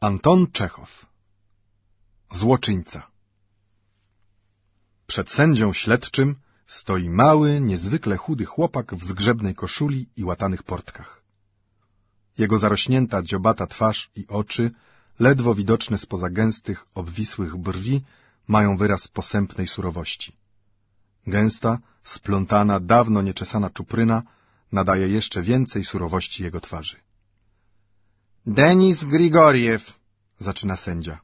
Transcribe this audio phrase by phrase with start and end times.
[0.00, 1.06] Anton Czechow
[2.30, 3.10] Złoczyńca
[5.06, 6.36] Przed sędzią śledczym
[6.66, 11.22] stoi mały, niezwykle chudy chłopak w zgrzebnej koszuli i łatanych portkach.
[12.38, 14.70] Jego zarośnięta dziobata twarz i oczy,
[15.18, 18.02] ledwo widoczne spoza gęstych, obwisłych brwi,
[18.48, 20.36] mają wyraz posępnej surowości.
[21.26, 24.22] Gęsta, splątana, dawno nieczesana czupryna
[24.72, 27.07] nadaje jeszcze więcej surowości jego twarzy.
[28.48, 30.00] Denis Grigoriew,
[30.38, 31.20] zaczyna sędzia.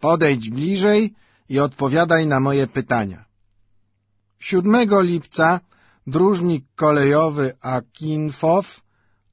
[0.00, 1.14] podejdź bliżej
[1.48, 3.24] i odpowiadaj na moje pytania.
[4.38, 5.60] 7 lipca
[6.06, 8.80] dróżnik kolejowy Akinfow,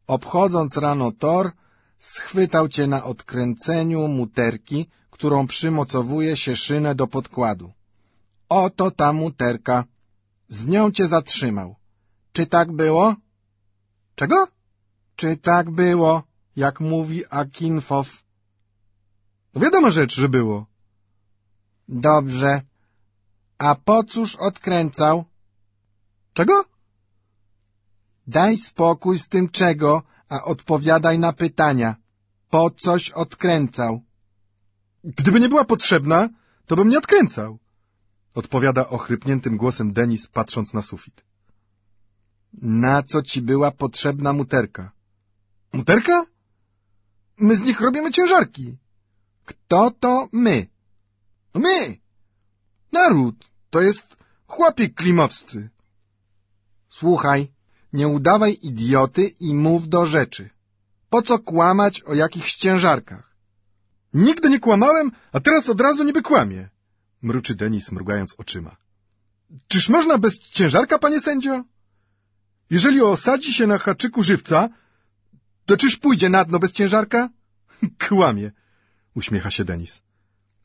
[0.08, 1.52] obchodząc rano tor,
[2.00, 7.72] schwytał cię na odkręceniu muterki, którą przymocowuje się szynę do podkładu.
[8.50, 9.86] Oto ta muterka.
[10.50, 11.76] Z nią cię zatrzymał.
[12.34, 13.16] Czy tak było?
[14.16, 14.48] Czego?
[15.16, 16.24] Czy tak było,
[16.64, 18.08] jak mówi Akinfow?
[19.54, 20.66] No wiadoma rzecz, że było.
[21.88, 22.62] Dobrze.
[23.58, 25.26] A po cóż odkręcał?
[26.34, 26.66] Czego?
[28.28, 31.96] Daj spokój z tym czego, a odpowiadaj na pytania.
[32.50, 34.02] Po coś odkręcał?
[35.04, 36.30] Gdyby nie była potrzebna,
[36.68, 37.60] to bym nie odkręcał.
[38.36, 41.24] Odpowiada ochrypniętym głosem Denis, patrząc na sufit.
[42.62, 44.92] Na co ci była potrzebna muterka?
[45.74, 46.26] Muterka?
[47.40, 48.78] My z nich robimy ciężarki.
[49.46, 50.68] Kto to my?
[51.54, 51.98] My!
[52.92, 53.36] Naród!
[53.70, 54.08] To jest
[54.48, 55.70] chłopi klimowscy.
[56.90, 57.52] Słuchaj,
[57.94, 60.50] nie udawaj idioty i mów do rzeczy.
[61.10, 63.36] Po co kłamać o jakichś ciężarkach?
[64.14, 66.70] Nigdy nie kłamałem, a teraz od razu niby kłamie.
[67.22, 68.76] Mruczy Denis, mrugając oczyma.
[69.68, 71.64] Czyż można bez ciężarka, panie sędzio?
[72.70, 74.70] Jeżeli osadzi się na haczyku żywca,
[75.70, 77.30] to czyż pójdzie na dno bez ciężarka?
[78.08, 78.52] Kłamie,
[79.16, 80.02] uśmiecha się Denis.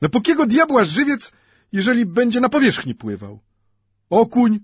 [0.03, 1.33] No po kiego diabła żywiec,
[1.73, 3.41] jeżeli będzie na powierzchni pływał?
[4.11, 4.61] Okuń,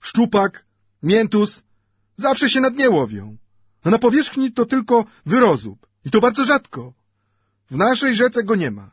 [0.00, 0.66] szczupak,
[1.02, 1.62] miętus,
[2.16, 3.36] zawsze się na dnie łowią.
[3.84, 5.86] A na powierzchni to tylko wyrozób.
[6.04, 6.92] I to bardzo rzadko.
[7.70, 8.90] W naszej rzece go nie ma.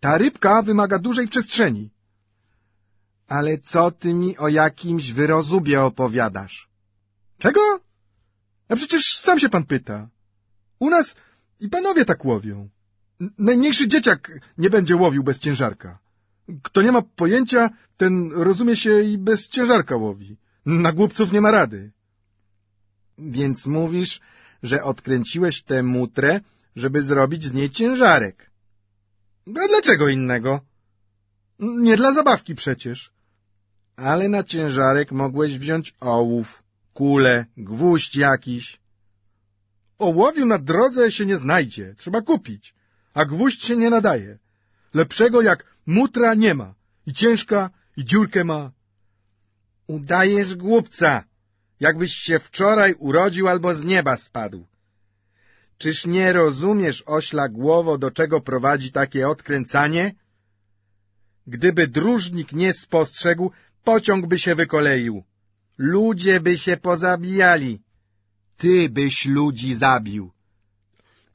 [0.00, 1.90] Ta rybka wymaga dużej przestrzeni.
[3.28, 6.68] Ale co ty mi o jakimś wyrozubie opowiadasz?
[7.38, 7.60] Czego?
[8.68, 10.08] A przecież sam się pan pyta.
[10.78, 11.14] U nas
[11.60, 12.68] i panowie tak łowią.
[13.38, 15.98] Najmniejszy dzieciak nie będzie łowił bez ciężarka.
[16.62, 20.36] Kto nie ma pojęcia, ten rozumie się i bez ciężarka łowi.
[20.66, 21.92] Na głupców nie ma rady.
[23.18, 24.20] Więc mówisz,
[24.62, 26.40] że odkręciłeś tę mutrę,
[26.76, 28.50] żeby zrobić z niej ciężarek.
[29.48, 30.60] A dlaczego innego?
[31.58, 33.10] Nie dla zabawki przecież.
[33.96, 36.62] Ale na ciężarek mogłeś wziąć ołów,
[36.94, 38.78] kulę, gwóźdź jakiś.
[39.98, 42.74] Ołowiu na drodze się nie znajdzie, trzeba kupić,
[43.14, 44.38] a gwóźdź się nie nadaje.
[44.94, 46.74] Lepszego jak mutra nie ma.
[47.06, 48.72] I ciężka, i dziurkę ma.
[49.86, 51.24] Udajesz głupca,
[51.80, 54.66] jakbyś się wczoraj urodził albo z nieba spadł.
[55.78, 60.14] Czyż nie rozumiesz, ośla głowo, do czego prowadzi takie odkręcanie?
[61.46, 63.50] Gdyby dróżnik nie spostrzegł,
[63.84, 65.24] pociąg by się wykoleił.
[65.78, 67.82] Ludzie by się pozabijali.
[68.56, 70.32] Ty byś ludzi zabił.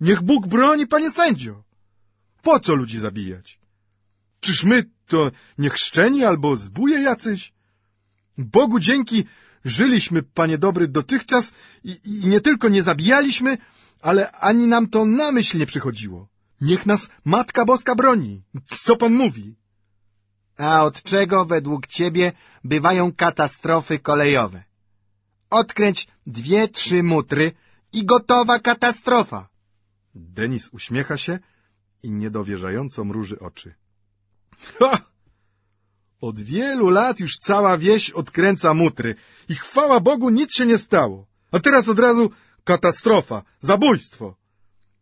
[0.01, 1.63] Niech Bóg broni, panie sędzio.
[2.41, 3.59] Po co ludzi zabijać?
[4.39, 7.53] Czyż my to niechrzczeni albo zbóje jacyś?
[8.37, 9.25] Bogu dzięki
[9.65, 13.57] żyliśmy, panie dobry, dotychczas i, i nie tylko nie zabijaliśmy,
[14.01, 16.27] ale ani nam to na myśl nie przychodziło.
[16.61, 18.43] Niech nas Matka Boska broni.
[18.83, 19.55] Co pan mówi?
[20.57, 22.31] A od czego według ciebie
[22.63, 24.63] bywają katastrofy kolejowe?
[25.51, 27.51] Odkręć dwie, trzy mutry
[27.93, 29.49] i gotowa katastrofa.
[30.15, 31.39] Denis uśmiecha się
[32.03, 33.73] i niedowierzająco mruży oczy.
[34.79, 34.97] Ha!
[36.21, 39.15] Od wielu lat już cała wieś odkręca mutry
[39.49, 41.27] i chwała Bogu nic się nie stało.
[41.51, 42.31] A teraz od razu
[42.63, 44.35] katastrofa, zabójstwo.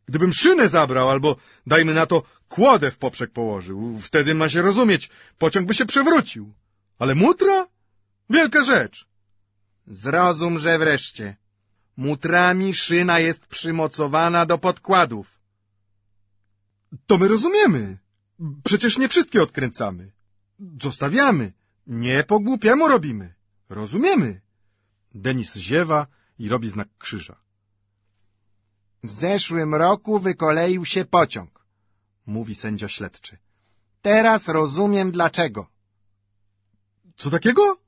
[0.05, 1.35] Gdybym szynę zabrał albo,
[1.67, 6.53] dajmy na to, kłodę w poprzek położył, wtedy ma się rozumieć, pociąg by się przewrócił.
[6.99, 7.67] Ale mutra?
[8.29, 9.08] Wielka rzecz.
[9.89, 11.37] Zrozum, że wreszcie.
[11.97, 15.39] Mutrami szyna jest przymocowana do podkładów.
[17.07, 17.97] To my rozumiemy.
[18.63, 20.11] Przecież nie wszystkie odkręcamy.
[20.81, 21.53] Zostawiamy.
[21.87, 23.33] Nie po głupiemu robimy.
[23.69, 24.41] Rozumiemy.
[25.15, 26.07] Denis ziewa
[26.39, 27.35] i robi znak krzyża.
[29.03, 31.65] W zeszłym roku wykoleił się pociąg,
[32.27, 33.37] mówi sędzia śledczy.
[34.01, 35.67] Teraz rozumiem dlaczego.
[37.15, 37.78] Co takiego?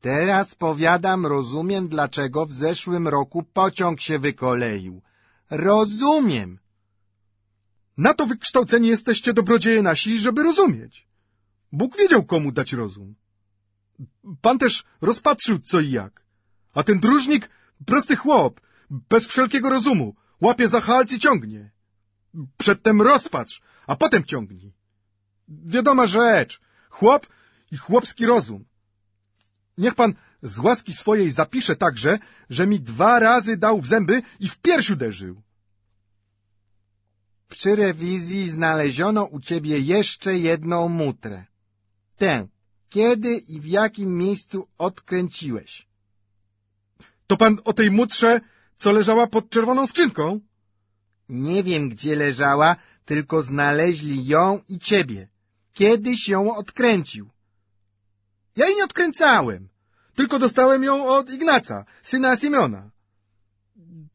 [0.00, 5.02] Teraz powiadam, rozumiem dlaczego w zeszłym roku pociąg się wykoleił.
[5.50, 6.58] Rozumiem.
[7.96, 11.06] Na to wykształceni jesteście dobrodzieje nasi, żeby rozumieć.
[11.72, 13.14] Bóg wiedział, komu dać rozum.
[14.40, 16.22] Pan też rozpatrzył co i jak.
[16.74, 17.50] A ten dróżnik,
[17.86, 18.60] prosty chłop,
[18.90, 21.70] bez wszelkiego rozumu, łapie za halc i ciągnie.
[22.56, 24.72] Przedtem rozpatrz, a potem ciągnij.
[25.48, 26.60] Wiadoma rzecz,
[26.90, 27.26] chłop
[27.72, 28.69] i chłopski rozum.
[29.80, 32.18] Niech pan z łaski swojej zapisze także,
[32.50, 35.42] że mi dwa razy dał w zęby i w pierś uderzył.
[37.48, 41.46] Przy rewizji znaleziono u ciebie jeszcze jedną mutrę.
[42.16, 42.48] Tę,
[42.88, 45.88] kiedy i w jakim miejscu odkręciłeś.
[47.26, 48.40] To pan o tej mutrze,
[48.76, 50.40] co leżała pod czerwoną skrzynką?
[51.28, 55.28] Nie wiem, gdzie leżała, tylko znaleźli ją i ciebie.
[55.72, 57.30] Kiedyś ją odkręcił.
[58.56, 59.68] Ja jej nie odkręcałem,
[60.14, 62.90] tylko dostałem ją od Ignaca, syna Siemiona.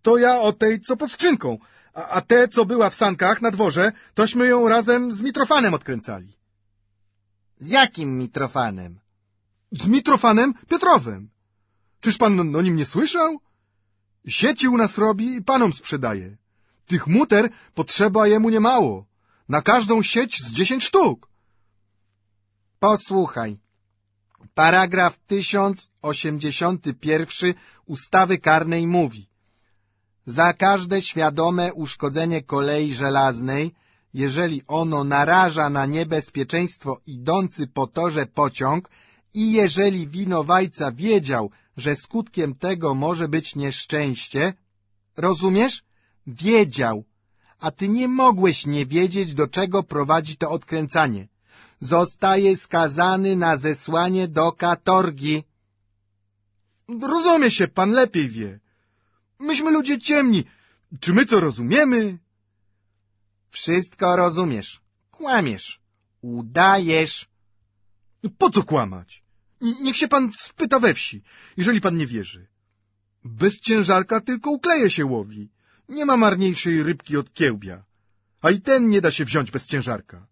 [0.01, 1.57] To ja o tej, co pod skrzynką,
[1.93, 6.33] a, a te, co była w sankach na dworze, tośmy ją razem z Mitrofanem odkręcali.
[7.59, 8.99] Z jakim Mitrofanem?
[9.71, 11.29] Z Mitrofanem Piotrowem.
[12.01, 13.39] Czyż pan o nim nie słyszał?
[14.27, 16.37] Sieci u nas robi i panom sprzedaje.
[16.85, 19.05] Tych muter potrzeba jemu niemało.
[19.49, 21.29] Na każdą sieć z dziesięć sztuk.
[22.79, 23.64] Posłuchaj.
[24.55, 27.53] Paragraf 1081
[27.85, 29.29] ustawy karnej mówi
[30.25, 33.73] Za każde świadome uszkodzenie kolei żelaznej,
[34.13, 38.89] jeżeli ono naraża na niebezpieczeństwo idący po torze pociąg
[39.33, 44.53] i jeżeli winowajca wiedział, że skutkiem tego może być nieszczęście,
[45.17, 45.83] rozumiesz?
[46.27, 47.03] Wiedział,
[47.59, 51.27] a ty nie mogłeś nie wiedzieć, do czego prowadzi to odkręcanie.
[51.79, 55.43] Zostaje skazany na zesłanie do katorgi.
[57.01, 58.59] Rozumie się, pan lepiej wie.
[59.39, 60.43] Myśmy ludzie ciemni.
[60.99, 62.17] Czy my co rozumiemy?
[63.49, 64.81] Wszystko rozumiesz.
[65.11, 65.81] Kłamiesz.
[66.21, 67.27] Udajesz.
[68.37, 69.23] Po co kłamać?
[69.61, 71.21] Niech się pan spyta we wsi,
[71.57, 72.47] jeżeli pan nie wierzy.
[73.23, 75.49] Bez ciężarka tylko ukleje się łowi.
[75.89, 77.83] Nie ma marniejszej rybki od kiełbia.
[78.41, 80.27] A i ten nie da się wziąć bez ciężarka.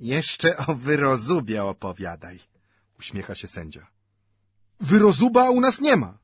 [0.00, 2.40] Jeszcze o wyrozubie opowiadaj.
[2.98, 3.86] Uśmiecha się sędzia.
[4.80, 6.18] Wyrozuba u nas nie ma.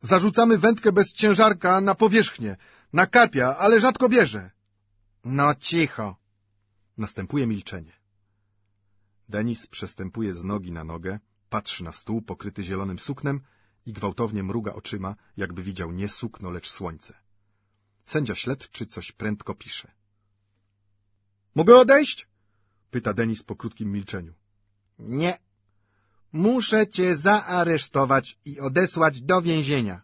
[0.00, 2.56] Zarzucamy wędkę bez ciężarka na powierzchnię,
[2.92, 4.50] na kapia, ale rzadko bierze.
[5.24, 6.16] No cicho.
[6.98, 7.92] Następuje milczenie.
[9.28, 11.18] Denis przestępuje z nogi na nogę,
[11.50, 13.40] patrzy na stół pokryty zielonym suknem
[13.86, 17.14] i gwałtownie mruga oczyma, jakby widział nie sukno, lecz słońce.
[18.04, 19.92] Sędzia śledczy coś prędko pisze.
[21.54, 22.31] Mogę odejść?
[22.92, 24.34] Pyta Denis po krótkim milczeniu.
[24.98, 25.32] Nie.
[26.32, 30.02] Muszę cię zaaresztować i odesłać do więzienia.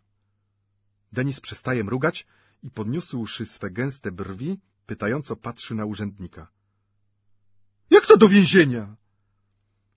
[1.12, 2.26] Denis przestaje mrugać
[2.62, 4.50] i podniósłszy swe gęste brwi,
[4.86, 6.42] pytająco patrzy na urzędnika.
[7.90, 8.96] Jak to do więzienia?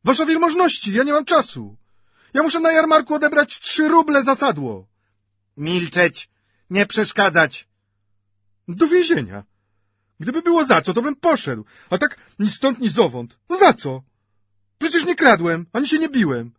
[0.03, 1.77] Wasza wielmożności, ja nie mam czasu.
[2.33, 4.87] Ja muszę na jarmarku odebrać trzy ruble za sadło.
[5.57, 6.29] Milczeć,
[6.69, 7.67] nie przeszkadzać.
[8.67, 9.50] Do więzienia.
[10.21, 11.63] Gdyby było za co, to bym poszedł.
[11.89, 13.37] A tak ni stąd, ni zowąd.
[13.49, 14.03] No za co?
[14.79, 16.51] Przecież nie kradłem, ani się nie biłem.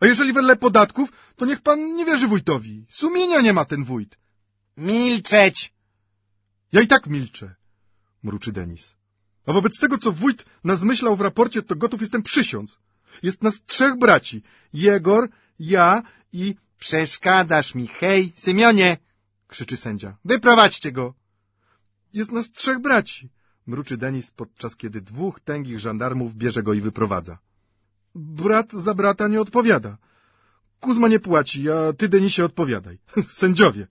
[0.00, 2.86] A jeżeli wedle podatków, to niech pan nie wierzy wójtowi.
[2.90, 4.18] Sumienia nie ma ten wójt.
[4.76, 5.72] Milczeć!
[6.72, 7.54] Ja i tak milczę,
[8.22, 8.94] mruczy Denis.
[9.46, 12.78] A wobec tego, co wójt nas myślał w raporcie, to gotów jestem przysiąc.
[13.22, 14.42] Jest nas trzech braci.
[14.72, 15.28] Jegor,
[15.58, 16.02] ja
[16.32, 16.54] i...
[16.78, 18.96] Przeszkadzasz mi, hej, Symionie!
[19.48, 20.16] krzyczy sędzia.
[20.24, 21.14] Wyprowadźcie go!
[22.12, 23.30] Jest nas trzech braci,
[23.66, 27.38] mruczy Denis, podczas kiedy dwóch tęgich żandarmów bierze go i wyprowadza.
[28.14, 29.98] Brat za brata nie odpowiada.
[30.80, 32.98] Kuzma nie płaci, a ty, Denisie, odpowiadaj.
[33.42, 33.86] Sędziowie.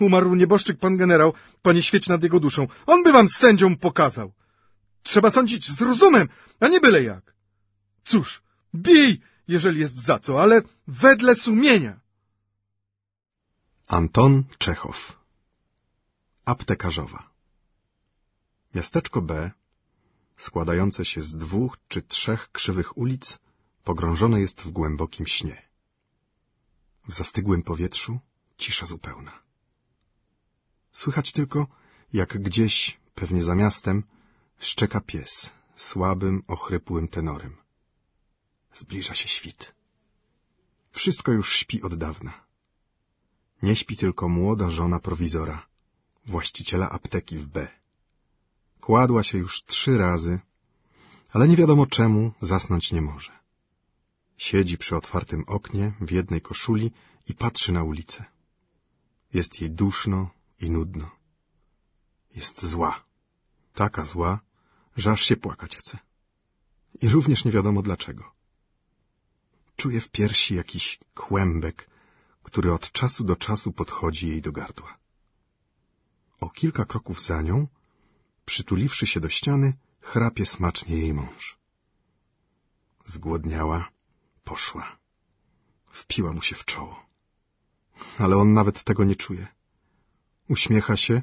[0.00, 1.32] Umarł nieboszczyk pan generał,
[1.62, 2.68] panie świeć nad jego duszą.
[2.86, 4.32] On by wam sędzią pokazał.
[5.02, 6.28] Trzeba sądzić z rozumem,
[6.60, 7.34] a nie byle jak.
[8.04, 8.42] Cóż,
[8.74, 12.00] bij, jeżeli jest za co, ale wedle sumienia.
[13.86, 15.18] Anton Czechow
[16.44, 17.33] Aptekarzowa
[18.74, 19.50] Miasteczko B,
[20.36, 23.38] składające się z dwóch czy trzech krzywych ulic,
[23.84, 25.68] pogrążone jest w głębokim śnie.
[27.08, 28.18] W zastygłym powietrzu
[28.58, 29.42] cisza zupełna.
[30.92, 31.66] Słychać tylko,
[32.12, 34.02] jak gdzieś, pewnie za miastem,
[34.58, 37.56] szczeka pies słabym, ochrypłym tenorem.
[38.72, 39.74] Zbliża się świt.
[40.92, 42.44] Wszystko już śpi od dawna.
[43.62, 45.66] Nie śpi tylko młoda żona prowizora,
[46.26, 47.83] właściciela apteki w B.
[48.84, 50.40] Kładła się już trzy razy,
[51.32, 53.32] ale nie wiadomo czemu zasnąć nie może.
[54.36, 56.92] Siedzi przy otwartym oknie w jednej koszuli
[57.26, 58.24] i patrzy na ulicę.
[59.34, 61.10] Jest jej duszno i nudno.
[62.36, 63.04] Jest zła.
[63.74, 64.40] taka zła,
[64.96, 65.98] że aż się płakać chce.
[67.00, 68.24] I również nie wiadomo dlaczego.
[69.76, 71.90] Czuje w piersi jakiś kłębek,
[72.42, 74.98] który od czasu do czasu podchodzi jej do gardła.
[76.40, 77.66] O kilka kroków za nią,
[78.44, 81.58] przytuliwszy się do ściany, chrapie smacznie jej mąż.
[83.06, 83.88] Zgłodniała,
[84.44, 84.96] poszła.
[85.90, 87.06] Wpiła mu się w czoło.
[88.18, 89.46] Ale on nawet tego nie czuje.
[90.48, 91.22] Uśmiecha się,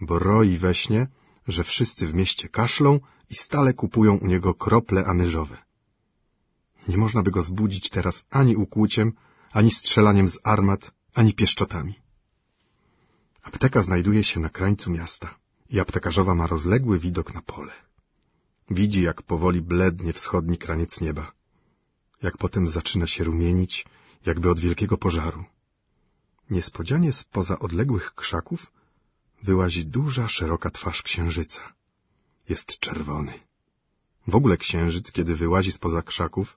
[0.00, 1.06] bo roi we śnie,
[1.48, 3.00] że wszyscy w mieście kaszlą
[3.30, 5.56] i stale kupują u niego krople anyżowe.
[6.88, 9.12] Nie można by go zbudzić teraz ani ukłuciem,
[9.52, 11.94] ani strzelaniem z armat, ani pieszczotami.
[13.42, 15.38] Apteka znajduje się na krańcu miasta
[15.70, 17.72] i aptekarzowa ma rozległy widok na pole.
[18.70, 21.32] Widzi, jak powoli blednie wschodni kraniec nieba,
[22.22, 23.86] jak potem zaczyna się rumienić,
[24.26, 25.44] jakby od wielkiego pożaru.
[26.50, 28.72] Niespodzianie spoza odległych krzaków
[29.42, 31.60] wyłazi duża, szeroka twarz księżyca.
[32.48, 33.32] Jest czerwony.
[34.26, 36.56] W ogóle księżyc, kiedy wyłazi spoza krzaków,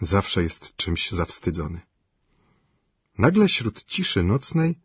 [0.00, 1.80] zawsze jest czymś zawstydzony.
[3.18, 4.78] Nagle wśród ciszy nocnej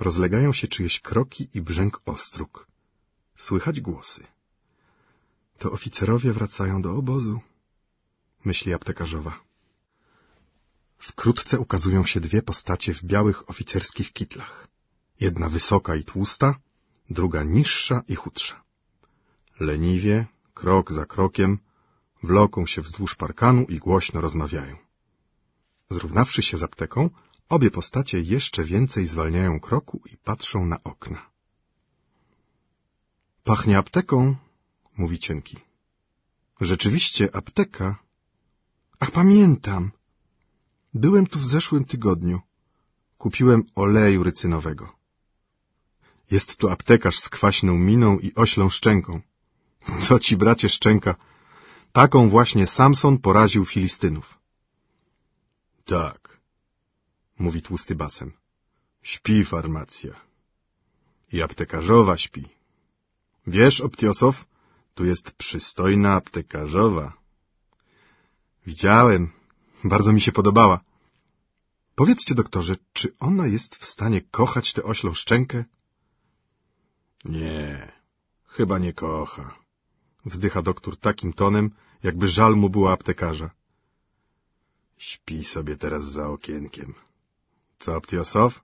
[0.00, 2.69] rozlegają się czyjeś kroki i brzęk ostróg.
[3.46, 4.22] Słychać głosy.
[5.58, 7.40] To oficerowie wracają do obozu,
[8.44, 9.40] myśli aptekarzowa.
[10.98, 14.68] Wkrótce ukazują się dwie postacie w białych oficerskich kitlach.
[15.20, 16.54] Jedna wysoka i tłusta,
[17.10, 18.64] druga niższa i chudsza.
[19.60, 21.58] Leniwie, krok za krokiem,
[22.22, 24.76] wloką się wzdłuż parkanu i głośno rozmawiają.
[25.90, 27.10] Zrównawszy się z apteką,
[27.48, 31.29] obie postacie jeszcze więcej zwalniają kroku i patrzą na okna.
[33.44, 34.36] Pachnie apteką,
[34.96, 35.56] mówi cienki.
[36.60, 37.98] Rzeczywiście apteka.
[39.00, 39.90] Ach, pamiętam.
[40.94, 42.40] Byłem tu w zeszłym tygodniu.
[43.18, 44.96] Kupiłem oleju rycynowego.
[46.30, 49.20] Jest tu aptekarz z kwaśną miną i oślą szczęką.
[50.00, 51.14] Co ci, bracie, szczęka?
[51.92, 54.38] Taką właśnie Samson poraził Filistynów.
[55.84, 56.40] Tak,
[57.38, 58.32] mówi tłusty basem.
[59.02, 60.14] Śpi farmacja.
[61.32, 62.59] I aptekarzowa śpi.
[63.56, 64.44] Wiesz, Optiosow,
[64.94, 67.12] tu jest przystojna aptekarzowa.
[68.66, 69.22] Widziałem.
[69.84, 70.80] Bardzo mi się podobała.
[71.94, 75.64] Powiedzcie, doktorze, czy ona jest w stanie kochać tę oślą szczękę?
[77.24, 77.92] Nie,
[78.46, 79.54] chyba nie kocha.
[80.24, 81.70] Wzdycha doktor takim tonem,
[82.02, 83.50] jakby żal mu było aptekarza.
[84.98, 86.94] Śpi sobie teraz za okienkiem.
[87.78, 88.60] Co, Aptiosow?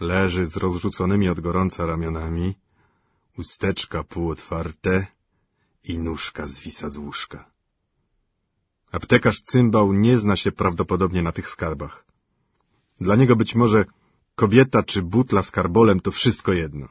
[0.00, 2.54] Leży z rozrzuconymi od gorąca ramionami,
[3.38, 5.06] usteczka półotwarte
[5.84, 7.50] i nóżka zwisa z łóżka.
[8.92, 12.04] Aptekarz cymbał nie zna się prawdopodobnie na tych skarbach.
[13.00, 13.84] Dla niego być może
[14.34, 16.88] kobieta czy butla z karbolem to wszystko jedno.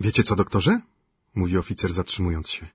[0.00, 0.80] Wiecie co, doktorze?
[1.34, 2.68] mówi oficer zatrzymując się.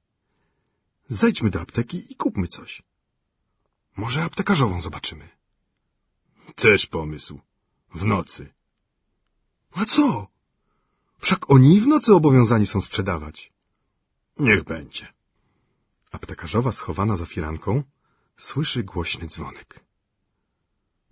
[1.10, 2.84] Zejdźmy do apteki i kupmy coś.
[3.98, 5.30] Może aptekarzową zobaczymy.
[6.56, 7.40] Też pomysł.
[7.96, 8.54] W nocy.
[9.72, 10.33] A co?
[11.24, 13.54] Wszak oni w nocy obowiązani są sprzedawać.
[14.40, 15.06] Niech będzie.
[16.12, 17.84] Aptekarzowa schowana za firanką
[18.38, 19.80] słyszy głośny dzwonek.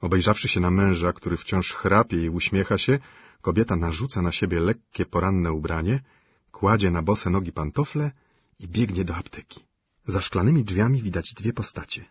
[0.01, 2.99] Obejrzawszy się na męża, który wciąż chrapie i uśmiecha się,
[3.41, 5.99] kobieta narzuca na siebie lekkie poranne ubranie,
[6.51, 8.11] kładzie na bose nogi pantofle
[8.59, 9.59] i biegnie do apteki.
[10.05, 12.05] Za szklanymi drzwiami widać dwie postacie.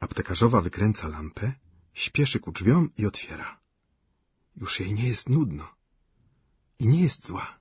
[0.00, 1.52] Aptekarzowa wykręca lampę,
[1.94, 3.60] śpieszy ku drzwiom i otwiera.
[4.56, 5.77] Już jej nie jest nudno.
[6.78, 7.58] I nie jest zła.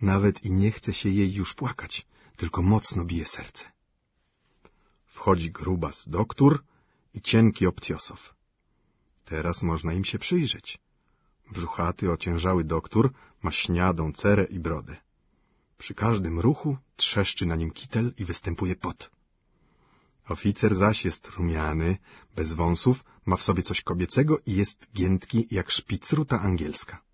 [0.00, 2.06] Nawet i nie chce się jej już płakać,
[2.36, 3.64] tylko mocno bije serce.
[5.06, 6.62] Wchodzi grubas doktor
[7.14, 8.34] i cienki Optiosow.
[9.24, 10.78] Teraz można im się przyjrzeć.
[11.50, 13.10] Brzuchaty, ociężały doktor
[13.42, 14.96] ma śniadą cerę i brodę.
[15.78, 19.10] Przy każdym ruchu trzeszczy na nim kitel i występuje pot.
[20.28, 21.98] Oficer zaś jest rumiany,
[22.36, 27.02] bez wąsów, ma w sobie coś kobiecego i jest giętki jak szpicruta angielska.—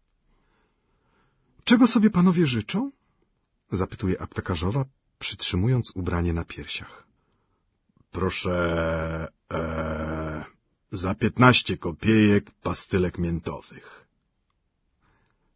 [1.64, 2.90] Czego sobie panowie życzą?—
[3.82, 4.84] zapytuje aptekarzowa,
[5.18, 7.06] przytrzymując ubranie na piersiach.—
[8.16, 9.28] Proszę...
[9.52, 10.44] E,
[10.92, 14.06] za piętnaście kopiejek pastylek miętowych.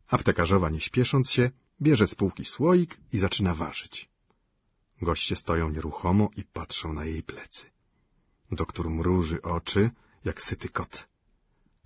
[0.09, 1.51] Aptekarzowa, nie śpiesząc się,
[1.83, 4.09] bierze z półki słoik i zaczyna ważyć.
[5.03, 7.71] Goście stoją nieruchomo i patrzą na jej plecy.
[8.51, 9.91] Doktor mruży oczy,
[10.25, 11.09] jak syty kot.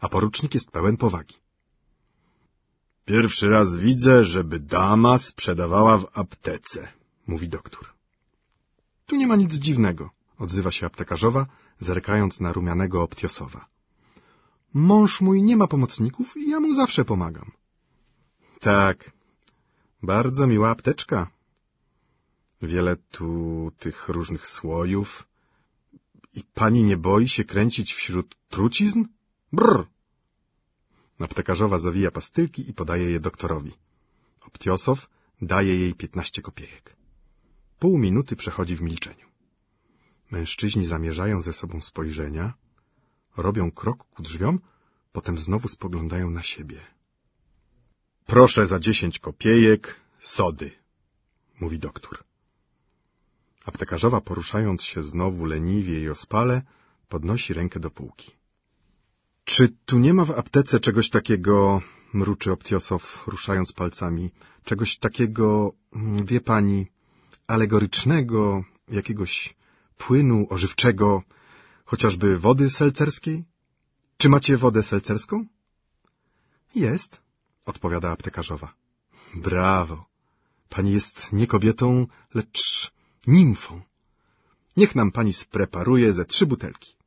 [0.01, 1.43] A porucznik jest pełen powagi.
[3.05, 6.89] Pierwszy raz widzę, żeby dama sprzedawała w aptece,
[7.27, 7.85] mówi doktor.
[9.07, 11.47] Tu nie ma nic dziwnego, odzywa się aptekarzowa,
[11.81, 13.67] zerkając na rumianego Optiosowa.
[14.75, 17.51] Mąż mój nie ma pomocników i ja mu zawsze pomagam.
[18.61, 19.13] Tak,
[20.03, 21.31] Bardzo miła apteczka.
[22.63, 25.29] Wiele tu tych różnych słojów.
[26.35, 29.05] I pani nie boi się kręcić wśród trucizn?
[29.53, 29.87] Brr!
[31.23, 33.73] Aptekarzowa zawija pastylki i podaje je doktorowi.
[34.41, 35.09] Obtiosow
[35.43, 36.97] daje jej piętnaście kopiejek.
[37.79, 39.27] Pół minuty przechodzi w milczeniu.
[40.31, 42.55] Mężczyźni zamierzają ze sobą spojrzenia,
[43.37, 44.61] robią krok ku drzwiom,
[45.13, 46.81] potem znowu spoglądają na siebie.
[48.27, 50.71] Proszę za dziesięć kopiejek sody,
[51.61, 52.25] mówi doktor.
[53.65, 56.63] Aptekarzowa, poruszając się znowu leniwie i ospale,
[57.09, 58.42] podnosi rękę do półki.
[59.45, 61.83] Czy tu nie ma w aptece czegoś takiego,
[62.13, 64.31] mruczy Obtiosow, ruszając palcami,
[64.65, 66.87] czegoś takiego, mm, wie pani,
[67.47, 69.55] alegorycznego, jakiegoś
[69.97, 71.23] płynu ożywczego,
[71.85, 73.45] chociażby wody selcerskiej?
[74.17, 75.47] Czy macie wodę selcerską?
[76.75, 77.21] Jest,
[77.67, 78.75] odpowiada aptekarzowa.
[79.35, 80.07] Brawo.
[80.69, 82.93] Pani jest nie kobietą, lecz
[83.27, 83.81] nimfą.
[84.77, 87.02] Niech nam pani spreparuje ze trzy butelki.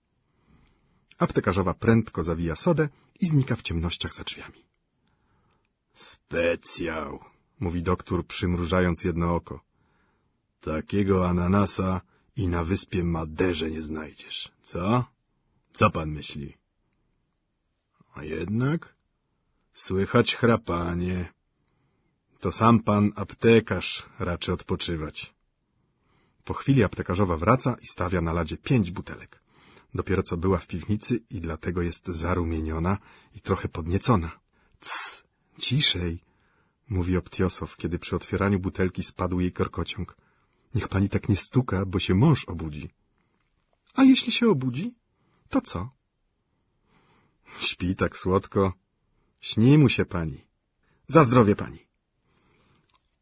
[1.18, 4.66] Aptekarzowa prędko zawija sodę i znika w ciemnościach za drzwiami.
[5.94, 7.20] Specjał,
[7.60, 9.60] mówi doktor, przymrużając jedno oko.
[10.62, 12.02] Takiego ananasa
[12.36, 14.52] i na wyspie Maderze nie znajdziesz.
[14.62, 15.06] Co?
[15.74, 16.58] Co pan myśli?
[18.14, 18.96] A jednak
[19.74, 21.34] słychać chrapanie.
[22.40, 25.34] To sam pan aptekarz raczy odpoczywać.
[26.44, 29.45] Po chwili aptekarzowa wraca i stawia na ladzie pięć butelek.
[29.96, 32.98] Dopiero co była w piwnicy i dlatego jest zarumieniona
[33.36, 34.32] i trochę podniecona.
[34.82, 35.24] Cs,
[35.58, 36.22] ciszej,
[36.90, 40.18] mówi Obtiosow, kiedy przy otwieraniu butelki spadł jej korkociąg.
[40.76, 42.90] Niech pani tak nie stuka, bo się mąż obudzi.
[43.94, 44.96] A jeśli się obudzi,
[45.50, 45.90] to co?
[47.60, 48.74] Śpi tak słodko.
[49.42, 50.48] Śni mu się pani.
[51.08, 51.80] Za zdrowie pani.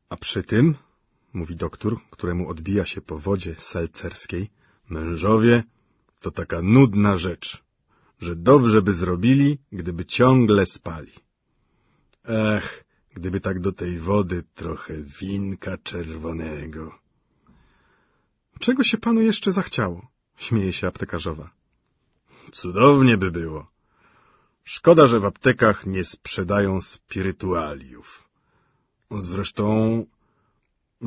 [0.09, 0.75] A przy tym,
[1.33, 4.49] mówi doktor, któremu odbija się po wodzie selcerskiej,
[4.89, 5.63] mężowie
[6.23, 7.47] to taka nudna rzecz,
[8.25, 11.13] że dobrze by zrobili, gdyby ciągle spali.
[12.55, 12.67] Ech,
[13.15, 16.83] gdyby tak do tej wody trochę winka czerwonego.
[18.59, 19.99] Czego się panu jeszcze zachciało?
[20.45, 21.47] Śmieje się aptekarzowa.
[22.51, 23.61] Cudownie by było.
[24.63, 28.29] Szkoda, że w aptekach nie sprzedają spirytualiów.
[29.31, 29.63] Zresztą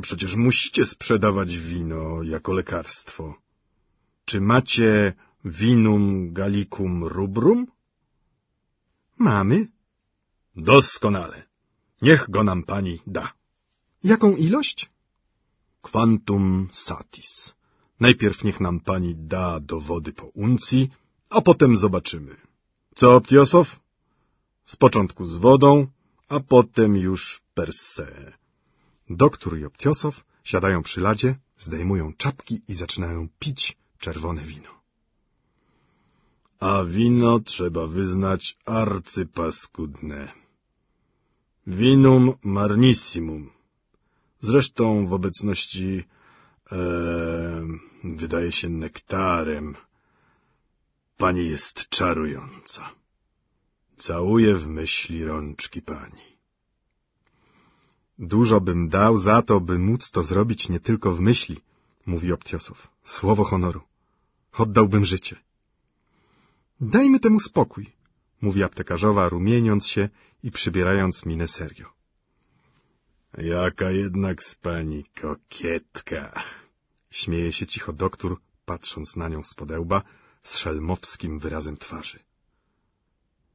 [0.02, 3.45] przecież musicie sprzedawać wino jako lekarstwo.
[4.28, 5.12] Czy macie
[5.44, 7.66] vinum gallicum rubrum?
[9.18, 9.66] Mamy.
[10.56, 11.42] Doskonale.
[12.02, 13.32] Niech go nam pani da.
[14.04, 14.90] Jaką ilość?
[15.82, 17.54] Quantum satis.
[18.00, 20.90] Najpierw niech nam pani da do wody po uncji,
[21.30, 22.36] a potem zobaczymy.
[22.94, 23.80] Co, Ptiosow?
[24.66, 25.86] Z początku z wodą,
[26.28, 28.32] a potem już per se.
[29.10, 34.76] Doktor i Obtiosow siadają przy ladzie, zdejmują czapki i zaczynają pić czerwone wino.
[36.60, 40.32] A wino trzeba wyznać arcypaskudne.
[41.66, 43.50] Vinum marnissimum.
[44.40, 46.04] Zresztą w obecności,
[46.72, 46.78] e,
[48.04, 49.76] wydaje się, nektarem.
[51.16, 52.82] Pani jest czarująca.
[53.96, 56.26] Całuję w myśli rączki pani.
[58.18, 61.60] Dużo bym dał za to, by móc to zrobić nie tylko w myśli,
[62.06, 62.88] mówi Obtiosow.
[63.04, 63.80] Słowo honoru.
[64.52, 65.36] Oddałbym życie.
[66.80, 67.92] Dajmy temu spokój,
[68.40, 70.08] mówi aptekarzowa, rumieniąc się
[70.42, 71.86] i przybierając minę serio.
[73.38, 76.42] Jaka jednak z pani kokietka,
[77.10, 80.02] śmieje się cicho doktor, patrząc na nią z podełba,
[80.42, 82.18] z szelmowskim wyrazem twarzy.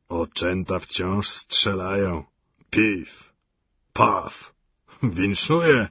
[0.09, 2.23] Oczęta wciąż strzelają.
[2.69, 3.33] Piw,
[3.93, 4.53] paw,
[5.03, 5.87] winszuję,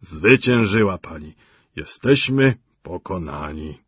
[0.00, 1.34] zwyciężyła pani.
[1.76, 3.78] Jesteśmy pokonani.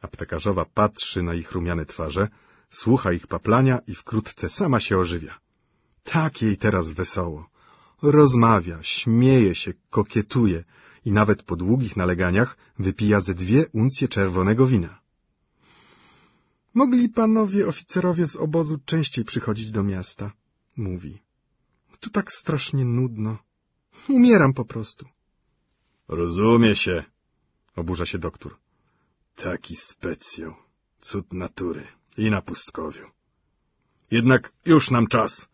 [0.00, 2.28] Aptekarzowa patrzy na ich rumiane twarze,
[2.70, 5.38] słucha ich paplania i wkrótce sama się ożywia.
[6.04, 7.50] Tak jej teraz wesoło.
[8.02, 10.64] Rozmawia, śmieje się, kokietuje
[11.04, 15.00] i nawet po długich naleganiach wypija ze dwie uncje czerwonego wina.
[16.74, 20.32] Mogli panowie oficerowie z obozu częściej przychodzić do miasta,
[20.76, 21.22] mówi.
[22.00, 23.38] Tu tak strasznie nudno.
[24.08, 25.17] Umieram po prostu.
[26.08, 27.04] Rozumie się,
[27.76, 28.56] oburza się doktor.
[29.36, 30.54] Taki specjał,
[31.00, 31.84] cud natury
[32.16, 33.06] i na pustkowiu.
[34.10, 35.48] Jednak już nam czas.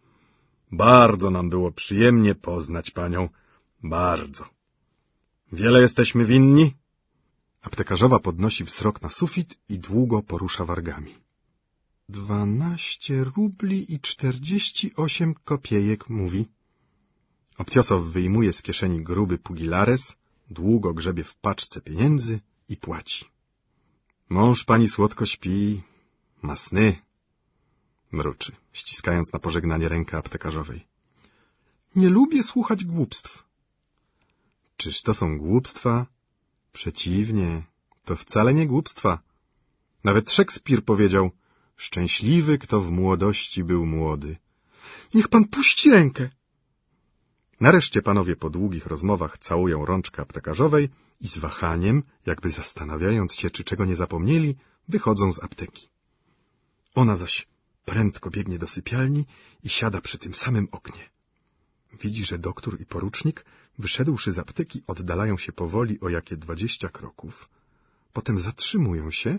[0.72, 3.28] Bardzo nam było przyjemnie poznać panią.
[3.82, 4.44] Bardzo.
[5.52, 6.74] Wiele jesteśmy winni?
[7.62, 11.14] Aptekarzowa podnosi wzrok na sufit i długo porusza wargami.
[12.08, 16.46] Dwanaście rubli i czterdzieści osiem kopiejek, mówi.
[17.58, 20.16] Obtiosow wyjmuje z kieszeni gruby pugilares,
[20.50, 23.24] długo grzebie w paczce pieniędzy i płaci.
[24.28, 25.82] Mąż pani słodko śpi,
[26.42, 26.96] ma sny,
[28.12, 30.86] mruczy, ściskając na pożegnanie rękę aptekarzowej.
[31.96, 33.44] Nie lubię słuchać głupstw.
[34.76, 36.06] Czyż to są głupstwa?
[36.72, 37.62] Przeciwnie,
[38.04, 39.18] to wcale nie głupstwa.
[40.04, 41.30] Nawet Szekspir powiedział,
[41.76, 44.36] szczęśliwy, kto w młodości był młody.
[45.14, 46.30] Niech pan puści rękę.
[47.64, 50.88] Nareszcie panowie po długich rozmowach całują rączkę aptekarzowej
[51.20, 54.56] i z wahaniem, jakby zastanawiając się, czy czego nie zapomnieli,
[54.88, 55.88] wychodzą z apteki.
[56.94, 57.46] Ona zaś
[57.84, 59.26] prędko biegnie do sypialni
[59.62, 61.10] i siada przy tym samym oknie.
[62.02, 63.44] Widzi, że doktor i porucznik,
[63.78, 67.48] wyszedłszy z apteki, oddalają się powoli o jakie dwadzieścia kroków,
[68.12, 69.38] potem zatrzymują się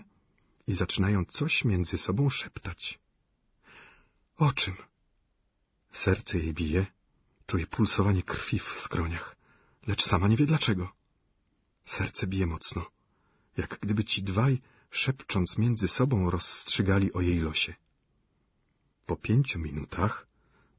[0.66, 2.98] i zaczynają coś między sobą szeptać.
[4.36, 4.74] O czym?
[5.92, 6.86] Serce jej bije,
[7.46, 9.36] czuje pulsowanie krwi w skroniach,
[9.86, 10.92] lecz sama nie wie dlaczego.
[11.84, 12.82] Serce bije mocno,
[13.56, 17.74] jak gdyby ci dwaj, szepcząc między sobą, rozstrzygali o jej losie.
[19.06, 20.26] Po pięciu minutach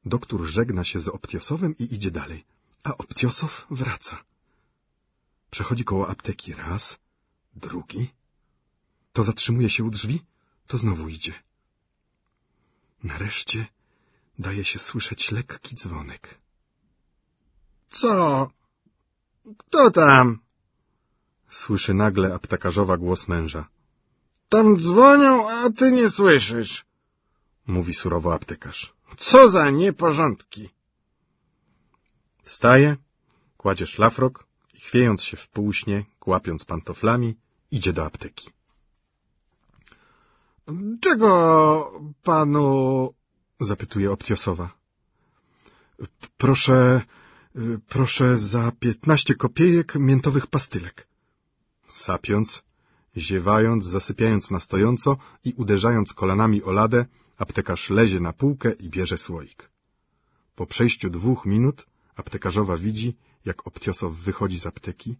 [0.04, 2.44] doktor żegna się z Optiosowem i idzie dalej,
[2.82, 4.24] a Optiosow wraca.
[5.50, 6.98] Przechodzi koło apteki raz,
[7.56, 8.10] drugi,
[9.12, 10.24] to zatrzymuje się u drzwi,
[10.66, 11.34] to znowu idzie.
[13.02, 13.66] Nareszcie
[14.38, 16.38] daje się słyszeć lekki dzwonek.
[17.90, 18.50] Co?
[19.58, 20.38] Kto tam?
[21.50, 23.68] Słyszy nagle aptekarzowa głos męża.
[24.48, 26.84] Tam dzwonią, a ty nie słyszysz.
[27.66, 28.94] Mówi surowo aptekarz.
[29.16, 30.68] Co za nieporządki.
[32.42, 32.96] Wstaje,
[33.56, 37.36] kładzie szlafrok i chwiejąc się w półśnie, kłapiąc pantoflami,
[37.70, 38.50] idzie do apteki.
[41.00, 41.30] Czego
[42.22, 43.14] panu...
[43.60, 44.68] Zapytuje Optiosowa.
[46.36, 47.02] Proszę,
[47.88, 51.08] proszę za piętnaście kopiejek miętowych pastylek.
[51.86, 52.62] Sapiąc,
[53.16, 59.18] ziewając, zasypiając na stojąco i uderzając kolanami o ladę, aptekarz lezie na półkę i bierze
[59.18, 59.70] słoik.
[60.54, 65.16] Po przejściu dwóch minut aptekarzowa widzi, jak Optiosow wychodzi z apteki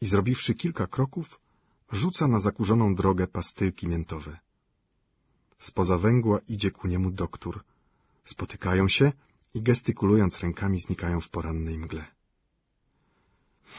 [0.00, 1.40] i zrobiwszy kilka kroków,
[1.92, 4.38] rzuca na zakurzoną drogę pastylki miętowe.
[5.58, 7.60] Spoza węgła idzie ku niemu doktor.
[8.24, 9.12] Spotykają się
[9.54, 12.04] i gestykulując rękami znikają w porannej mgle.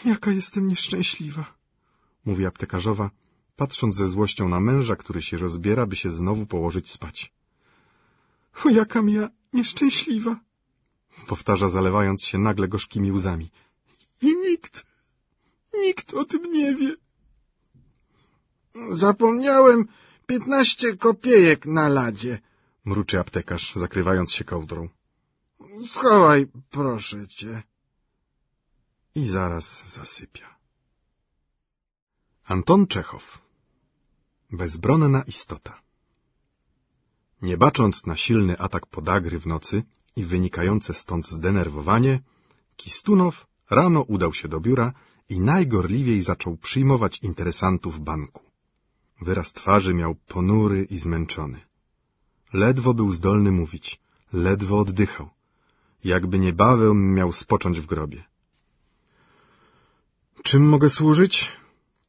[0.06, 1.46] Jaka jestem nieszczęśliwa,
[2.26, 3.10] mówi aptekarzowa,
[3.56, 7.34] patrząc ze złością na męża, który się rozbiera, by się znowu położyć spać.
[8.66, 10.40] O, jakam ja nieszczęśliwa,
[11.28, 13.52] powtarza zalewając się nagle gorzkimi łzami.
[14.22, 14.86] I nikt,
[15.74, 16.96] nikt o tym nie wie.
[18.92, 19.88] Zapomniałem
[20.28, 22.40] piętnaście kopiejek na ladzie.
[22.86, 24.90] Mruczy aptekarz, zakrywając się kołdrą.
[25.86, 27.64] Schowaj, proszę cię.
[29.16, 30.56] I zaraz zasypia.
[32.46, 33.42] Anton Czechow
[34.52, 35.82] Bezbronna istota
[37.42, 39.84] Nie bacząc na silny atak podagry w nocy
[40.16, 42.20] i wynikające stąd zdenerwowanie,
[42.76, 44.94] Kistunow rano udał się do biura
[45.30, 48.44] i najgorliwiej zaczął przyjmować interesantów banku.
[49.22, 51.60] Wyraz twarzy miał ponury i zmęczony.
[52.54, 54.00] Ledwo był zdolny mówić,
[54.34, 55.30] ledwo oddychał,
[56.04, 58.24] jakby niebawem miał spocząć w grobie.
[60.44, 61.52] Czym mogę służyć?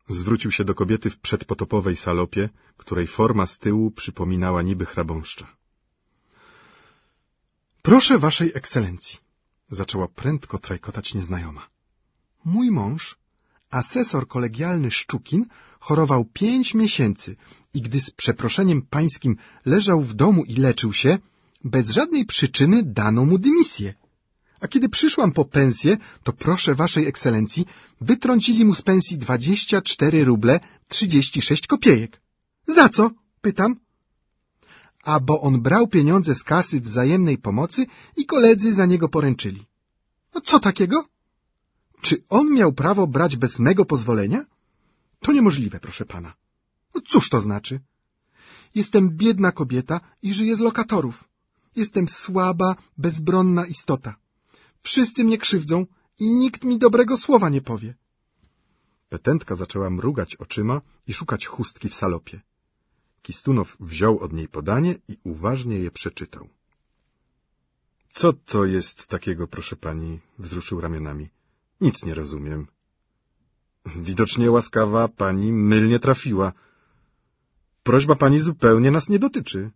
[0.09, 5.47] Zwrócił się do kobiety w przedpotopowej salopie, której forma z tyłu przypominała niby chrabąszcza.
[7.83, 9.19] Proszę waszej ekscelencji,
[9.71, 11.67] zaczęła prędko trajkotać nieznajoma.
[12.45, 13.17] Mój mąż,
[13.71, 15.47] asesor kolegialny Szczukin,
[15.81, 17.37] chorował pięć miesięcy
[17.75, 21.19] i gdy z przeproszeniem pańskim leżał w domu i leczył się,
[21.64, 23.94] bez żadnej przyczyny dano mu dymisję.
[24.61, 27.66] A kiedy przyszłam po pensję, to proszę waszej ekscelencji,
[28.01, 32.20] wytrącili mu z pensji dwadzieścia cztery ruble trzydzieści sześć kopiejek.
[32.66, 33.11] Za co?
[33.40, 33.77] pytam.
[35.05, 39.62] A bo on brał pieniądze z kasy wzajemnej pomocy i koledzy za niego poręczyli.
[40.35, 41.05] No co takiego?
[42.03, 44.44] Czy on miał prawo brać bez mego pozwolenia?
[45.20, 46.35] To niemożliwe, proszę pana.
[46.94, 47.81] No cóż to znaczy?
[48.75, 51.32] Jestem biedna kobieta i żyję z lokatorów.
[51.77, 54.17] Jestem słaba, bezbronna istota.
[54.79, 55.87] Wszyscy mnie krzywdzą
[56.19, 57.95] i nikt mi dobrego słowa nie powie.
[59.09, 62.41] Petentka zaczęła mrugać oczyma i szukać chustki w salopie.
[63.23, 66.49] Kistunow wziął od niej podanie i uważnie je przeczytał.—
[68.19, 71.29] Co to jest takiego, proszę pani?— wzruszył ramionami.—
[71.81, 72.67] Nic nie rozumiem.
[73.87, 76.53] Widocznie łaskawa pani mylnie trafiła.
[77.83, 79.71] Prośba pani zupełnie nas nie dotyczy.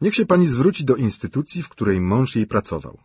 [0.00, 2.98] Niech się pani zwróci do instytucji, w której mąż jej pracował.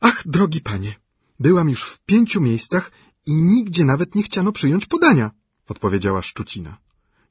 [0.00, 0.94] Ach, drogi panie,
[1.40, 2.92] byłam już w pięciu miejscach
[3.26, 5.30] i nigdzie nawet nie chciano przyjąć podania,
[5.68, 6.78] odpowiedziała Szczucina.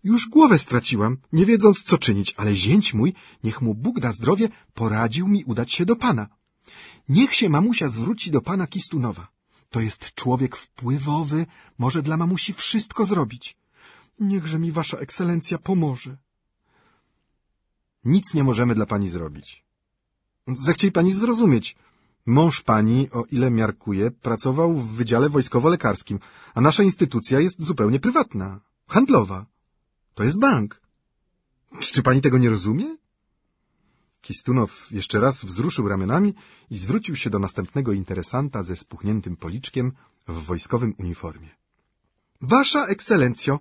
[0.03, 3.13] Już głowę straciłam, nie wiedząc co czynić, ale zięć mój,
[3.43, 6.27] niech mu Bóg da zdrowie, poradził mi udać się do pana.
[7.09, 9.27] Niech się mamusia zwróci do pana Kistunowa.
[9.69, 11.45] To jest człowiek wpływowy,
[11.77, 13.57] może dla mamusi wszystko zrobić.
[14.19, 16.17] Niechże mi wasza ekscelencja pomoże.
[18.05, 19.63] Nic nie możemy dla pani zrobić.
[20.47, 21.75] Zechciej pani zrozumieć.
[22.25, 26.19] Mąż pani, o ile miarkuje, pracował w Wydziale Wojskowo-Lekarskim,
[26.53, 29.45] a nasza instytucja jest zupełnie prywatna, handlowa.
[30.13, 30.81] To jest bank.
[31.79, 32.97] Czy pani tego nie rozumie?
[34.21, 36.33] Kistunow jeszcze raz wzruszył ramionami
[36.69, 39.91] i zwrócił się do następnego interesanta ze spuchniętym policzkiem
[40.27, 41.49] w wojskowym uniformie.
[42.41, 43.59] Wasza ekscelencjo!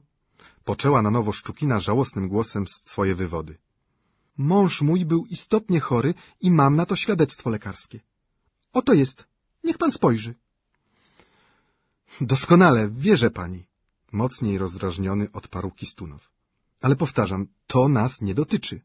[0.65, 3.59] Poczęła na nowo Szczukina żałosnym głosem swoje wywody.
[4.37, 8.01] Mąż mój był istotnie chory i mam na to świadectwo lekarskie.
[8.73, 9.27] Oto jest.
[9.65, 10.35] Niech pan spojrzy.
[12.21, 13.67] Doskonale, wierzę pani.
[14.13, 16.31] Mocniej rozdrażniony odparł Kistunow.
[16.81, 18.81] Ale powtarzam, to nas nie dotyczy.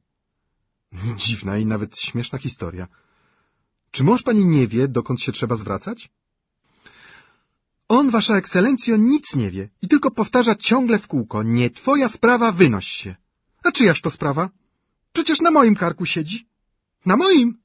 [1.18, 2.88] Dziwna i nawet śmieszna historia.
[3.92, 6.10] Czy mąż pani nie wie, dokąd się trzeba zwracać?
[7.88, 11.44] On, wasza ekscelencjo, nic nie wie i tylko powtarza ciągle w kółko.
[11.44, 13.16] Nie twoja sprawa, wynoś się.
[13.64, 14.50] A czyjaż to sprawa?
[15.16, 16.48] Przecież na moim karku siedzi.
[17.06, 17.58] Na moim!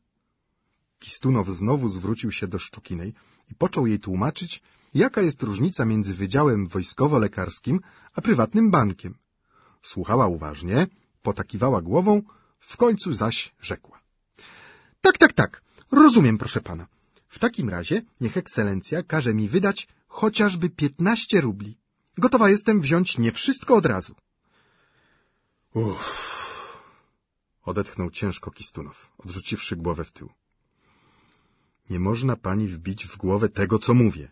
[0.99, 3.15] Kistunow znowu zwrócił się do Szczukinej
[3.51, 4.63] i począł jej tłumaczyć,
[4.95, 7.79] jaka jest różnica między Wydziałem Wojskowo-Lekarskim
[8.15, 9.15] a prywatnym bankiem.
[9.83, 10.87] Słuchała uważnie,
[11.23, 12.23] potakiwała głową,
[12.61, 14.01] w końcu zaś rzekła.
[15.01, 16.87] Tak, tak, tak, rozumiem, proszę pana.
[17.29, 21.77] W takim razie niech ekscelencja każe mi wydać chociażby piętnaście rubli.
[22.19, 24.15] Gotowa jestem wziąć nie wszystko od razu.
[25.75, 26.40] Uff.
[27.71, 30.29] Odetchnął ciężko Kistunow, odrzuciwszy głowę w tył.
[31.91, 34.27] Nie można pani wbić w głowę tego, co mówię.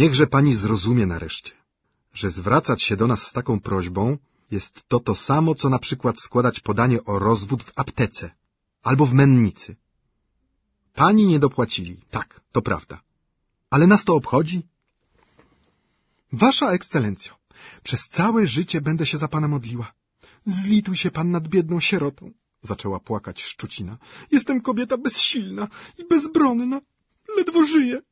[0.00, 1.52] Niechże pani zrozumie nareszcie,
[2.12, 4.18] że zwracać się do nas z taką prośbą
[4.50, 8.30] jest to to samo, co na przykład składać podanie o rozwód w aptece
[8.82, 9.76] albo w mennicy.
[10.94, 13.00] Pani nie dopłacili, tak, to prawda.
[13.70, 14.58] Ale nas to obchodzi?
[16.32, 17.32] Wasza ekscelencjo,
[17.82, 19.92] przez całe życie będę się za pana modliła.
[20.46, 23.98] Zlituj się pan nad biedną sierotą, zaczęła płakać Szczucina.
[24.30, 26.80] Jestem kobieta bezsilna i bezbronna.
[27.36, 28.02] Ledwo żyję.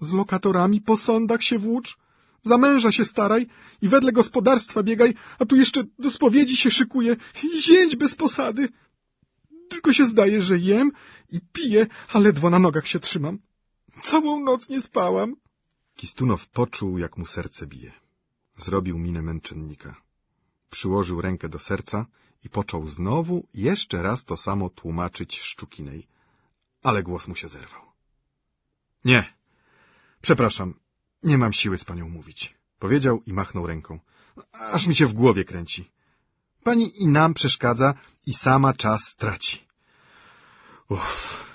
[0.00, 1.98] Z lokatorami po sądach się włócz,
[2.42, 3.46] za męża się staraj
[3.82, 7.16] i wedle gospodarstwa biegaj, a tu jeszcze do spowiedzi się szykuje
[7.66, 8.68] zięć bez posady.
[9.68, 10.92] Tylko się zdaje, że jem
[11.30, 13.38] i piję, a ledwo na nogach się trzymam.
[14.02, 15.36] Całą noc nie spałam.
[15.96, 17.92] Kistunow poczuł, jak mu serce bije.
[18.56, 20.05] Zrobił minę męczennika.
[20.70, 22.06] Przyłożył rękę do serca
[22.44, 26.06] i począł znowu jeszcze raz to samo tłumaczyć Szczukinej,
[26.82, 27.82] ale głos mu się zerwał.
[29.04, 29.34] Nie,
[30.20, 30.74] przepraszam,
[31.22, 33.98] nie mam siły z panią mówić, powiedział i machnął ręką.
[34.52, 35.90] Aż mi się w głowie kręci.
[36.62, 37.94] Pani i nam przeszkadza
[38.26, 39.66] i sama czas traci.
[40.88, 41.45] Uff.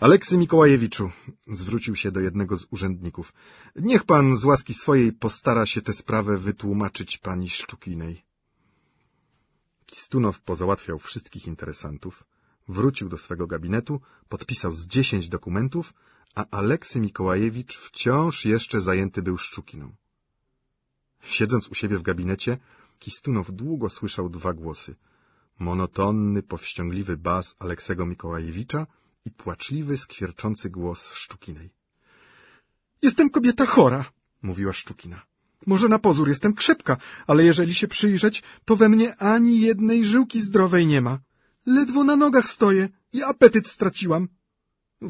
[0.00, 1.10] Aleksy Mikołajewiczu,
[1.48, 3.32] zwrócił się do jednego z urzędników,
[3.76, 8.24] niech pan z łaski swojej postara się tę sprawę wytłumaczyć pani Szczukinej.
[9.86, 12.24] Kistunow pozałatwiał wszystkich interesantów,
[12.68, 15.94] wrócił do swego gabinetu, podpisał z dziesięć dokumentów,
[16.34, 19.92] a Aleksy Mikołajewicz wciąż jeszcze zajęty był Szczukiną.
[21.22, 22.58] Siedząc u siebie w gabinecie,
[22.98, 24.94] Kistunow długo słyszał dwa głosy.
[25.58, 28.86] Monotonny, powściągliwy bas Aleksego Mikołajewicza
[29.24, 31.70] i płaczliwy, skwierczący głos Szczukinej.—
[33.06, 34.04] Jestem kobieta chora—
[34.48, 35.22] mówiła Szczukina.—
[35.66, 40.40] Może na pozór jestem krzepka, ale jeżeli się przyjrzeć, to we mnie ani jednej żyłki
[40.42, 41.18] zdrowej nie ma.
[41.66, 44.28] Ledwo na nogach stoję i apetyt straciłam.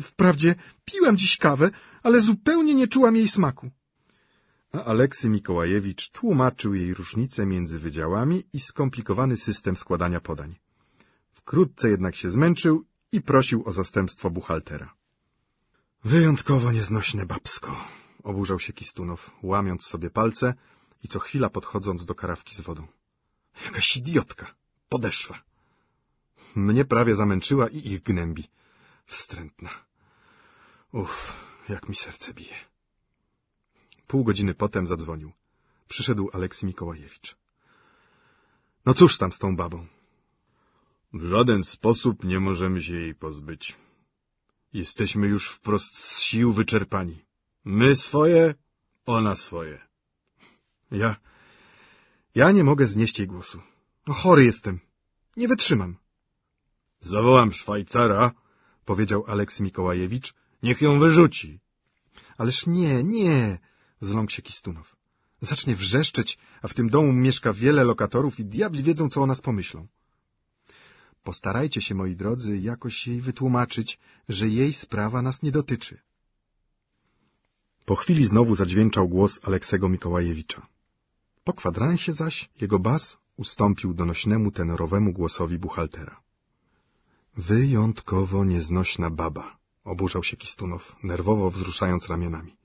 [0.00, 1.70] Wprawdzie piłam dziś kawę,
[2.02, 3.70] ale zupełnie nie czułam jej smaku.
[4.72, 10.56] A Aleksy Mikołajewicz tłumaczył jej różnicę między wydziałami i skomplikowany system składania podań.
[11.32, 14.94] Wkrótce jednak się zmęczył i prosił o zastępstwo buchaltera.
[16.04, 17.76] Wyjątkowo nieznośne babsko,
[18.22, 20.54] oburzał się Kistunow, łamiąc sobie palce
[21.04, 22.86] i co chwila podchodząc do karawki z wodą.
[23.64, 24.54] Jakaś idiotka,
[24.88, 25.42] podeszła.
[26.54, 28.48] Mnie prawie zamęczyła i ich gnębi.
[29.06, 29.70] Wstrętna.
[30.92, 31.32] Uff,
[31.68, 32.56] jak mi serce bije.
[34.06, 35.32] Pół godziny potem zadzwonił.
[35.88, 37.36] Przyszedł Aleksy Mikołajewicz.
[38.86, 39.86] No cóż tam z tą babą?
[41.12, 43.76] W żaden sposób nie możemy się jej pozbyć.
[44.72, 47.24] Jesteśmy już wprost z sił wyczerpani.
[47.64, 48.54] My swoje,
[49.06, 49.78] ona swoje.
[50.90, 51.16] Ja...
[52.34, 53.60] Ja nie mogę znieść jej głosu.
[54.06, 54.80] No chory jestem.
[55.36, 55.96] Nie wytrzymam.
[57.00, 58.32] Zawołam Szwajcara,
[58.84, 60.34] powiedział Aleksy Mikołajewicz.
[60.62, 61.60] Niech ją wyrzuci.
[62.38, 63.58] Ależ nie, nie,
[64.00, 64.96] zląkł się Kistunow.
[65.40, 69.42] Zacznie wrzeszczeć, a w tym domu mieszka wiele lokatorów i diabli wiedzą, co o nas
[69.42, 69.86] pomyślą.
[71.22, 75.98] Postarajcie się, moi drodzy, jakoś jej wytłumaczyć, że jej sprawa nas nie dotyczy.
[77.84, 80.66] Po chwili znowu zadźwięczał głos Aleksego Mikołajewicza.
[81.44, 86.20] Po kwadransie zaś jego bas ustąpił donośnemu tenorowemu głosowi buchaltera.
[87.36, 92.56] Wyjątkowo nieznośna baba, oburzał się Kistunow, nerwowo wzruszając ramionami.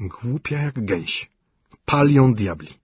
[0.00, 1.30] Głupia jak gęś.
[1.84, 2.74] Palią diabli.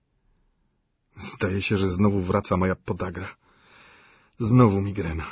[1.17, 3.29] Zdaje się, że znowu wraca moja podagra.
[4.41, 5.27] Znowu migrena.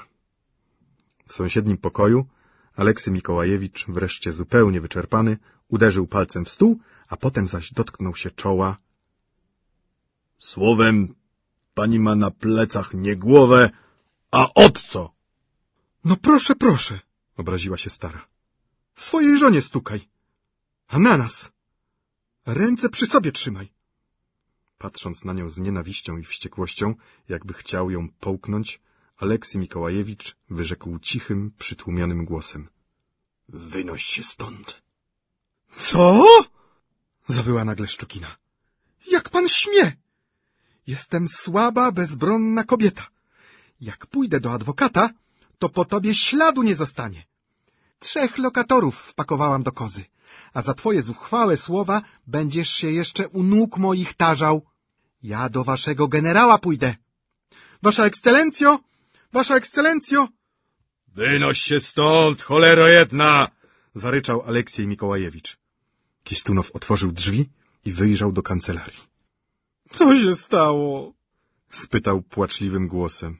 [1.26, 2.26] W sąsiednim pokoju
[2.76, 5.36] Aleksy Mikołajewicz, wreszcie zupełnie wyczerpany,
[5.68, 8.76] uderzył palcem w stół, a potem zaś dotknął się czoła.
[10.38, 11.14] Słowem,
[11.74, 13.70] pani ma na plecach nie głowę,
[14.30, 15.12] a od co?
[16.04, 17.00] No proszę, proszę,
[17.36, 18.28] obraziła się stara.
[18.96, 20.00] Swojej żonie stukaj.
[20.88, 21.52] A na nas.
[22.46, 23.68] Ręce przy sobie trzymaj.
[24.78, 26.94] Patrząc na nią z nienawiścią i wściekłością,
[27.28, 28.80] jakby chciał ją połknąć,
[29.18, 32.68] Aleksy Mikołajewicz wyrzekł cichym, przytłumionym głosem.
[33.48, 34.82] Wynoś się stąd.
[35.78, 36.24] Co?
[37.28, 38.36] Zawyła nagle Szczukina.
[39.10, 39.92] Jak pan śmie?
[40.86, 43.06] Jestem słaba, bezbronna kobieta.
[43.80, 45.10] Jak pójdę do adwokata,
[45.58, 47.26] to po tobie śladu nie zostanie.
[47.98, 50.04] Trzech lokatorów wpakowałam do kozy,
[50.52, 54.66] a za twoje zuchwałe słowa będziesz się jeszcze u nóg moich tarzał.
[55.22, 56.96] Ja do waszego generała pójdę.
[57.82, 58.87] Wasza ekscelencjo!
[59.32, 60.28] Wasza ekscelencjo!
[61.14, 63.48] Wynoś się stąd, cholero jedna!
[63.94, 65.58] zaryczał Aleksiej Mikołajewicz.
[66.24, 67.50] Kistunow otworzył drzwi
[67.84, 69.02] i wyjrzał do kancelarii.
[69.90, 71.12] Co się stało?
[71.70, 73.38] spytał płaczliwym głosem.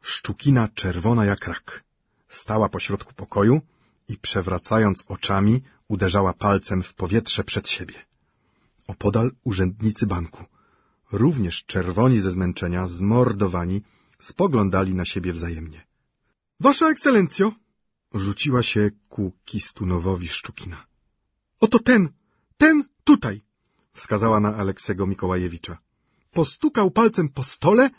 [0.00, 1.84] Szczukina czerwona jak rak.
[2.28, 3.60] Stała pośrodku pokoju
[4.08, 7.94] i przewracając oczami uderzała palcem w powietrze przed siebie.
[8.86, 10.44] Opodal urzędnicy banku,
[11.12, 13.82] również czerwoni ze zmęczenia, zmordowani,
[14.30, 15.80] spoglądali na siebie wzajemnie.
[16.60, 17.52] Wasza ekscelencjo!
[18.14, 20.86] Rzuciła się ku Kistunowowi Szczukina.
[21.60, 22.08] Oto ten,
[22.56, 23.36] ten tutaj!
[23.92, 25.78] Wskazała na Aleksego Mikołajewicza.
[26.30, 27.90] Postukał palcem po stole,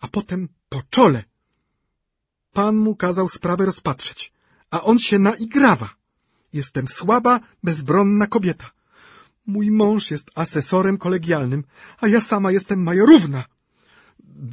[0.00, 1.24] a potem po czole.
[2.52, 4.32] Pan mu kazał sprawę rozpatrzeć,
[4.70, 5.88] a on się naigrawa.
[6.52, 8.70] Jestem słaba, bezbronna kobieta.
[9.46, 11.64] Mój mąż jest asesorem kolegialnym,
[12.00, 13.44] a ja sama jestem majorówna.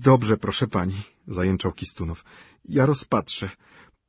[0.10, 1.02] Dobrze, proszę pani,
[1.34, 2.24] zajęczał Kistunow.
[2.66, 3.50] Ja rozpatrzę.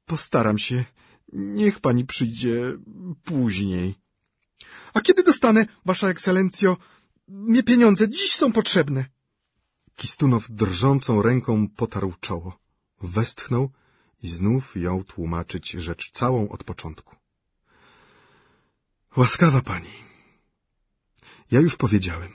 [0.07, 0.85] Postaram się.
[1.33, 2.79] Niech pani przyjdzie
[3.25, 3.95] później.
[4.95, 6.77] A kiedy dostanę, wasza ekscelencjo?
[7.29, 9.05] Mnie pieniądze dziś są potrzebne.
[9.97, 12.59] Kistunow drżącą ręką potarł czoło.
[13.01, 13.71] Westchnął
[14.23, 17.17] i znów jął tłumaczyć rzecz całą od początku.
[19.17, 19.95] Łaskawa pani,
[21.51, 22.33] ja już powiedziałem.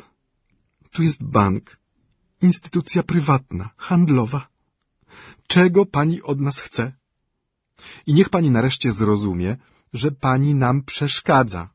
[0.91, 1.77] Tu jest bank,
[2.41, 4.56] instytucja prywatna, handlowa.
[5.47, 6.93] Czego pani od nas chce?
[8.05, 9.57] I niech pani nareszcie zrozumie,
[9.93, 11.69] że pani nam przeszkadza.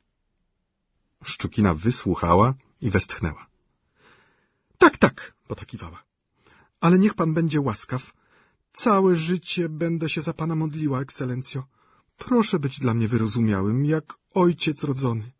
[1.24, 3.46] Szczukina wysłuchała i westchnęła.
[4.78, 6.02] Tak, tak, potakiwała.
[6.81, 8.12] Ale niech pan będzie łaskaw.
[8.72, 11.66] Całe życie będę się za pana modliła, ekscelencjo.
[12.16, 15.33] Proszę być dla mnie wyrozumiałym, jak ojciec rodzony.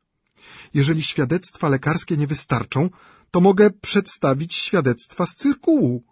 [0.75, 2.91] Jeżeli świadectwa lekarskie nie wystarczą,
[3.31, 6.05] to mogę przedstawić świadectwa z cyrkułu.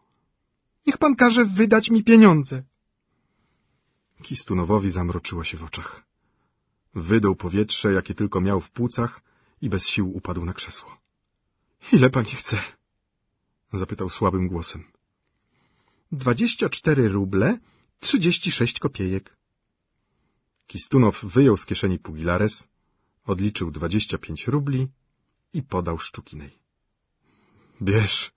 [0.87, 2.63] Niech pan każe wydać mi pieniądze.
[4.23, 6.03] Kistunowowi zamroczyło się w oczach.
[6.95, 9.23] Wydał powietrze, jakie tylko miał w płucach
[9.63, 11.01] i bez sił upadł na krzesło.—
[11.93, 12.59] Ile pani chce?—
[13.81, 14.85] zapytał słabym głosem.—
[16.23, 17.59] Dwadzieścia cztery ruble,
[18.01, 19.37] trzydzieści sześć kopiejek.
[20.67, 22.69] Kistunow wyjął z kieszeni pugilares,
[23.25, 24.89] odliczył dwadzieścia pięć rubli
[25.53, 26.59] i podał Szczukinej.—
[27.83, 28.33] Bierz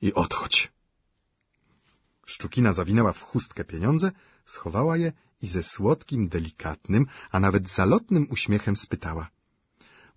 [0.00, 0.72] i odchodź.
[2.26, 4.12] Szczukina zawinęła w chustkę pieniądze,
[4.46, 5.12] schowała je
[5.42, 9.30] i ze słodkim, delikatnym, a nawet zalotnym uśmiechem spytała—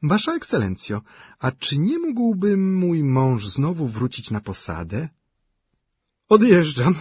[0.03, 1.01] Wasza ekscelencjo,
[1.39, 5.09] a czy nie mógłby mój mąż znowu wrócić na posadę?
[6.29, 6.95] Odjeżdżam.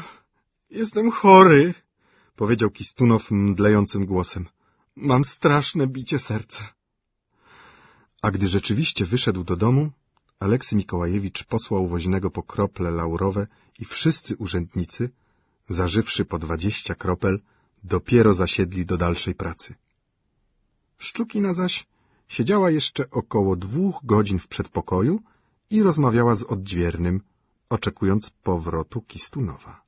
[0.70, 1.74] Jestem chory,
[2.36, 4.46] powiedział Kistunow mdlejącym głosem.
[4.96, 6.74] Mam straszne bicie serca.
[8.22, 9.90] A gdy rzeczywiście wyszedł do domu,
[10.40, 13.46] Aleksy Mikołajewicz posłał woźnego po krople laurowe
[13.78, 15.10] i wszyscy urzędnicy,
[15.68, 17.40] zażywszy po dwadzieścia kropel,
[17.84, 19.74] dopiero zasiedli do dalszej pracy.
[20.98, 21.86] Szczukina zaś
[22.28, 25.20] Siedziała jeszcze około dwóch godzin w przedpokoju
[25.70, 27.20] i rozmawiała z odźwiernym,
[27.68, 29.82] oczekując powrotu Kistunowa.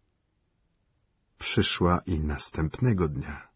[1.38, 3.48] Przyszła i następnego dnia.